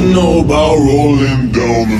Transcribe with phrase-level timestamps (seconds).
[0.00, 1.98] about rolling down in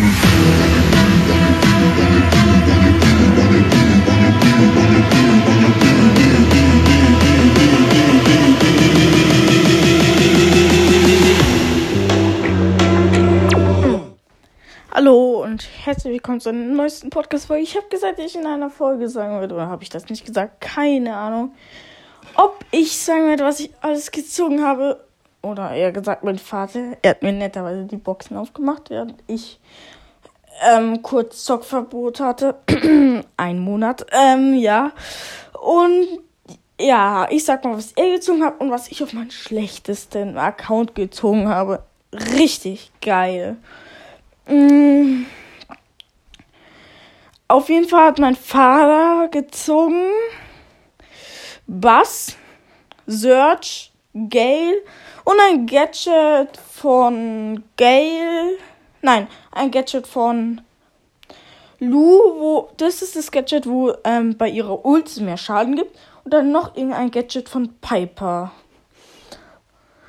[14.93, 17.65] Hallo und herzlich willkommen zur neuesten Podcast-Folge.
[17.65, 20.61] Ich habe gesagt, ich in einer Folge sagen würde, oder habe ich das nicht gesagt?
[20.61, 21.53] Keine Ahnung.
[22.37, 25.08] Ob ich sagen werde, was ich alles gezogen habe,
[25.43, 29.61] oder eher gesagt, mein Vater, er hat mir netterweise die Boxen aufgemacht, während ich
[30.69, 32.57] ähm, kurz Zockverbot hatte.
[33.37, 34.93] Ein Monat, ähm, ja.
[35.61, 36.07] Und
[36.81, 40.95] ja, ich sag mal, was er gezogen hat und was ich auf meinen schlechtesten Account
[40.95, 41.83] gezogen habe.
[42.13, 43.57] Richtig geil.
[44.47, 45.25] Mm.
[47.49, 50.11] Auf jeden Fall hat mein Vater gezogen
[51.67, 52.37] Bass,
[53.07, 53.93] Search,
[54.29, 54.83] Gale
[55.25, 58.59] und ein Gadget von Gale.
[59.03, 60.61] Nein, ein Gadget von
[61.81, 65.97] Lu, wo das ist das Gadget, wo ähm, bei ihrer Ult mehr Schaden gibt.
[66.25, 68.51] Und dann noch irgendein Gadget von Piper.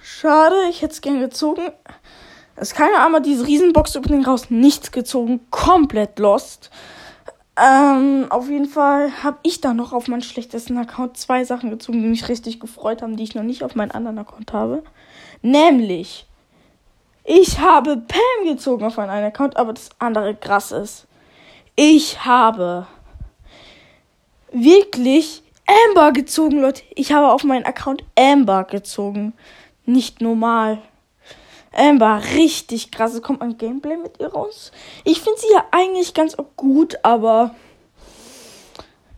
[0.02, 1.71] Schade, ich hätte es gern gezogen.
[2.55, 6.71] Es kam ja einmal diese Riesenbox-Opening raus, nichts gezogen, komplett lost.
[7.61, 12.02] Ähm, auf jeden Fall habe ich da noch auf meinen schlechtesten Account zwei Sachen gezogen,
[12.02, 14.83] die mich richtig gefreut haben, die ich noch nicht auf meinen anderen Account habe.
[15.41, 16.25] Nämlich,
[17.23, 21.07] ich habe Pam gezogen auf meinen einen Account, aber das andere krass ist.
[21.75, 22.87] Ich habe
[24.52, 25.43] wirklich
[25.87, 26.83] Amber gezogen, Leute.
[26.95, 29.33] Ich habe auf meinen Account Amber gezogen.
[29.85, 30.80] Nicht normal.
[31.72, 33.14] Amber, richtig krass.
[33.14, 34.72] Es kommt ein Gameplay mit ihr raus.
[35.03, 37.56] Ich finde sie ja eigentlich ganz gut, aber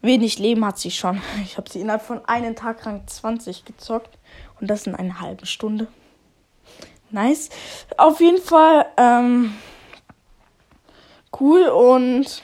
[0.02, 1.22] wenig Leben hat sie schon.
[1.44, 4.18] Ich habe sie innerhalb von einem Tag Rang 20 gezockt.
[4.60, 5.88] Und das in einer halben Stunde.
[7.10, 7.50] Nice.
[7.98, 9.56] Auf jeden Fall, ähm,
[11.40, 12.44] cool und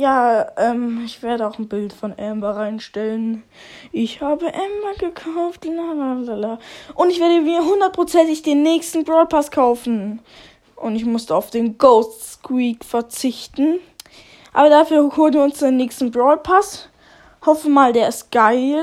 [0.00, 3.42] ja, ähm, ich werde auch ein Bild von Amber reinstellen.
[3.92, 6.58] Ich habe Amber gekauft, lalalala.
[6.94, 10.22] Und ich werde mir hundertprozentig den nächsten Brawl Pass kaufen.
[10.74, 13.78] Und ich musste auf den Ghost Squeak verzichten.
[14.54, 16.88] Aber dafür holen wir uns den nächsten Brawl Pass.
[17.44, 18.82] Hoffe mal, der ist geil.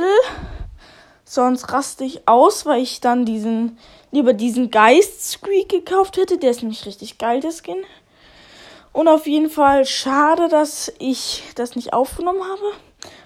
[1.25, 3.79] Sonst raste ich aus, weil ich dann diesen,
[4.11, 6.37] lieber diesen Geist Squeak gekauft hätte.
[6.37, 7.83] Der ist nämlich richtig geil, der Skin.
[8.97, 12.73] Und auf jeden Fall schade, dass ich das nicht aufgenommen habe.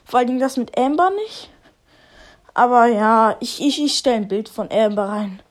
[0.04, 1.50] Vor allem das mit Amber nicht.
[2.54, 5.42] Aber ja, ich, ich, ich stelle ein Bild von Amber rein.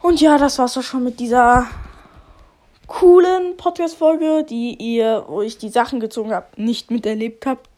[0.00, 1.66] Und ja, das war's auch schon mit dieser
[2.86, 7.68] coolen Podcast-Folge, die ihr, wo ich die Sachen gezogen habe, nicht miterlebt habt.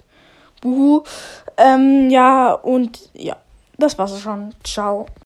[0.61, 1.03] Buhu.
[1.57, 3.39] Ähm, ja, und ja,
[3.79, 4.55] das war's auch schon.
[4.65, 5.07] Ciao.